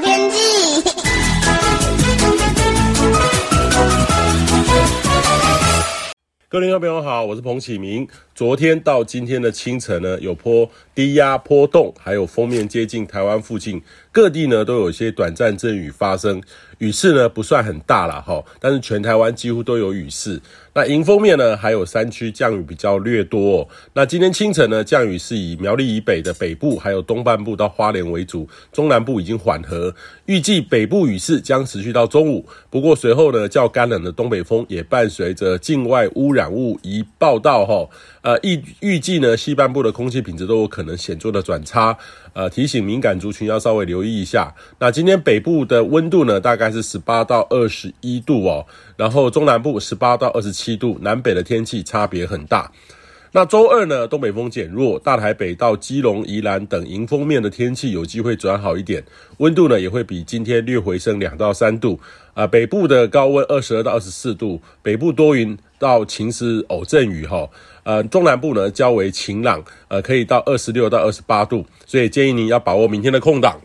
[0.00, 0.47] 天气。
[6.50, 8.08] 各位听众朋友好，我是彭启明。
[8.34, 16.40] 昨天到今天的清晨呢，有波低压波动，还有锋面接近台湾附近，各地呢都有一些短暂阵雨发生，
[16.78, 20.40] 雨势呢不算很大啦哈，但是全台湾几乎都有雨势。
[20.72, 23.68] 那迎风面呢，还有山区降雨比较略多哦。
[23.94, 29.92] 那今天清晨呢，降雨是以苗栗以北的北部，还有东半部到花莲为主，中南部已经缓和。
[30.26, 32.46] 预计北部雨势将持续到中午。
[32.70, 37.88] 不过随后呢，较干冷的东北风也伴随着境外污染物一报道哈。
[38.20, 41.96] 呃，预预计呢，西半部的空气品质都有可能显著的转差，
[42.34, 44.54] 呃，提醒敏感族群要稍微留意一下。
[44.78, 48.66] 那今天北部的温度呢，大概是十八到二十一度哦，
[48.98, 52.70] 然后中南部十八到二十七度，南北的天气差别很大。
[53.30, 59.04] 那周二呢，东北风减弱，大台北到基隆、宜兰等迎风面的天气有机会转好一点，
[59.36, 62.00] 温度呢也会比今天略回升两到三度。
[62.32, 67.48] 啊、呃，北部的高温二十二到二十四度，北部多云到晴时偶阵雨哈。
[67.84, 73.58] 呃，中南部呢较为晴朗，呃，可以到二十六到二十八度，所以建议您要把握明天的空档。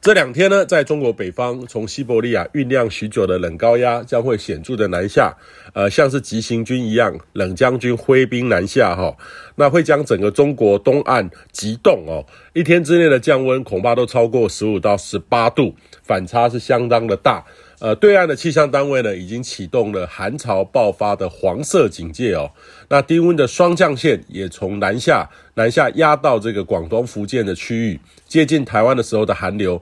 [0.00, 5.36] 这两天呢，在中国北方，从西伯利亚酝酿许久的冷高压将会显著的南下，
[5.74, 9.14] 呃，像是急行军一样，冷将军挥兵南下哈，
[9.56, 17.44] 那会将整个中国东岸急冻哦，一天之内的降温恐怕都超过十五到十八度，反差是相当的大。
[17.80, 22.50] 呃，对岸的气象单位呢，已经启动了寒潮爆发的黄色警戒哦。
[22.90, 29.80] 那低温的双降线也从南下南下压到这个广东、福建的区域，接近台湾的时候的寒流，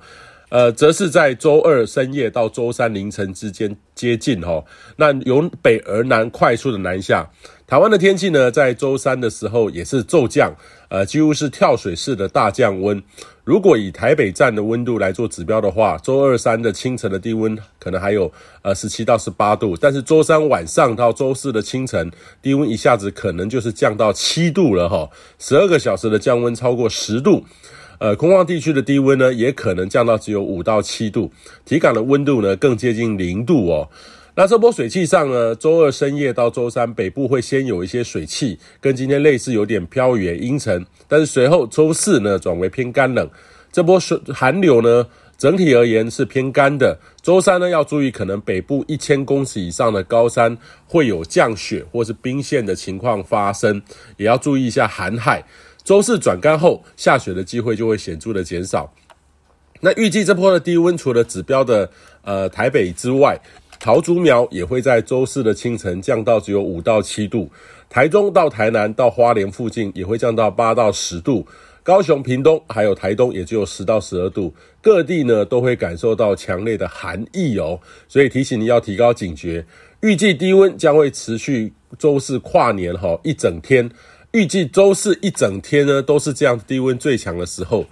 [0.51, 4.65] 呃，则是在周二深夜到周三凌晨之间接近哦。
[4.97, 7.29] 那由北而南快速的南下，
[7.67, 10.55] 台湾的天气呢，在周三的时候也是骤降，
[10.89, 13.03] 呃，几乎是跳水式的大降温。
[13.45, 22.11] 如果以台北站的温度来做指标的话，周二三的清晨的低温可能还有呃十七到十八度，但是周三晚上到周四的清晨
[22.43, 25.09] 低温一下子可能就是降到七度了哈，
[25.39, 27.43] 十二个小时的降温超过十度，
[27.99, 31.31] 呃，空旷地区的低温呢也可能降到只有五到七度，
[31.65, 33.89] 体感的温度呢更接近零度哦。
[34.37, 40.87] 那这波水汽上呢，周二深夜到周三，北部会先有一些水汽，跟今天类似，有点飘雨阴沉。
[41.09, 43.29] 但是随后周四呢，转为偏干冷。
[43.73, 45.05] 这波水寒流呢，
[45.37, 46.97] 整体而言是偏干的。
[47.21, 50.57] 周三呢，要注意可能北部一千公尺以上的高山
[50.87, 53.83] 会有降雪或是冰线的情况发生，
[54.19, 55.45] 也要注意一下寒害。
[55.89, 58.93] 周四转干后，下雪的机会就会显著的减少。
[59.81, 61.91] 那预计这波的低温，除了指标的
[62.21, 63.41] 呃台北之外，
[63.81, 67.51] 桃竹苗也会在周四的清晨降到只有五到七度，
[67.89, 71.47] 台中到台南到花莲附近也会降到八到十度，
[71.83, 79.65] 高雄、屏东还有台东也只有十到十二度，各地呢都会感受到强烈的寒意哦，所以提醒你要提高警觉。
[80.03, 83.91] 预计低温将会持续周四跨年哈一整天，
[84.33, 87.87] 预计周四一整天呢都是这样低温最强的时候，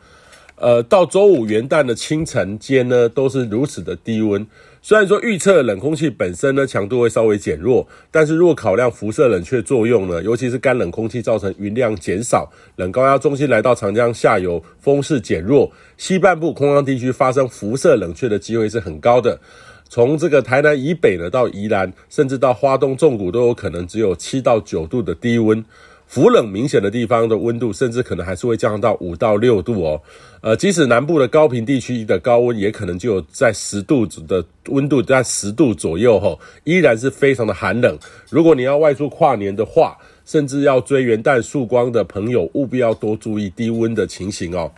[0.57, 4.47] 呃，到周五元旦的清晨间呢都是如此的低温。
[4.83, 19.41] 虽然说预测冷空气本身呢强度会稍微减弱，但是如果考量辐射冷却作用呢，尤其是干冷空气造成云量减少，冷高压中心来到长江下游，风势减弱，西半部空旷地区发生辐射冷却的机会是很高的。
[19.89, 25.65] 从这个台南以北呢到宜兰，甚至到花东纵谷都有可能只有七到九度的低温。
[26.07, 30.01] 浮冷明显的地方的温度，甚至可能还是会降到五到六度哦。
[30.41, 37.99] 呃，即使南部的高平地区的高温，也可能就在十度的温度，在十度左右吼，依然是非常的寒冷。
[38.31, 44.71] 如果你要外出跨年的话，甚至要追元旦曙光的朋友，务必要多注意低温的情形哦。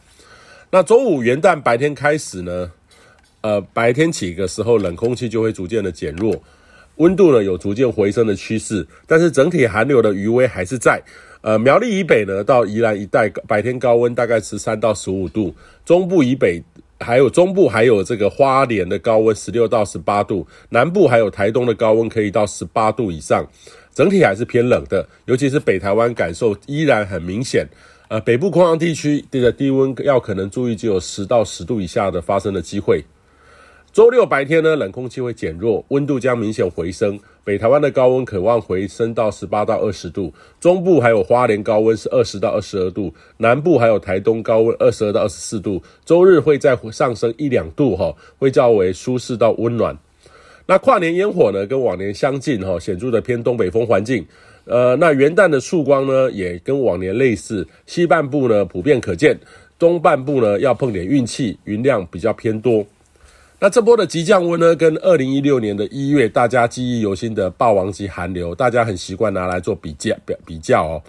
[0.70, 2.70] 那周五元旦白天开始呢，
[3.42, 6.34] 呃，白天起的时候，冷空气就会逐渐的减弱。
[6.98, 11.02] 温度呢有逐渐回升的趋势，但是整体寒流的余威还是在。
[11.40, 15.54] 呃，苗栗以北呢到宜兰一带白天高温大概十三到十五度，
[15.84, 16.60] 中部以北
[16.98, 23.46] 还有中部还有这个花莲的高温十六到十八度，南部还有台东的高温可以到十八度以上，
[23.94, 27.64] 整体还是偏冷的，尤其是北台湾感受依然很明显。
[28.08, 33.04] 呃，北部空旷地区的低温要可能注意，就有十到十度以下的发生的机会。
[33.90, 37.18] 周六白天呢，冷空气会减弱，温度将明显回升。
[37.42, 45.82] 北台湾的高温可望回升到十八到二十度，中部还有花莲高温是二十到二十二度，南部还有台东高温二十二到二十四度。
[46.04, 49.96] 周日会再上升一两度，哈，会较为舒适到温暖。
[50.66, 54.24] 那跨年烟火呢，跟往年相近，哈，显著的偏东北风环境。
[54.66, 59.36] 呃，那元旦的曙光呢，也跟往年类似，西半部呢普遍可见，
[59.78, 62.84] 东半部呢要碰点运气，云量比较偏多。
[63.60, 71.02] 那这波的急降温呢，跟二零一六年的一月大家记忆犹新的霸王级寒流，大家很习惯拿来做比较，比比较哦。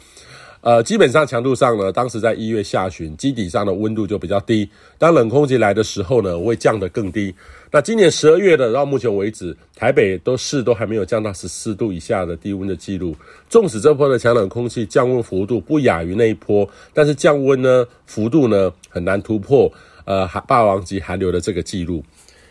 [0.61, 4.67] 呃，基本上强度上呢，当时在一月下旬，基底上的温度就比较低。
[4.97, 7.33] 当冷空气来的时候呢，会降得更低。
[7.71, 13.15] 那今年十二月的到目前为止，台北都市都还没有降到十四度以下的低温的记录。
[13.47, 19.71] 纵使这波的强冷空气降温幅度不亚于那一波，但是降温呢幅度呢很难突破
[20.03, 22.03] 呃霸王级寒流的这个记录。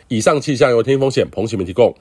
[0.09, 1.95] 以上气象由天风险彭启明提供。